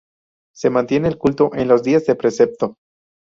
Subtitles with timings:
[0.55, 2.79] Se mantiene el culto en los días de precepto.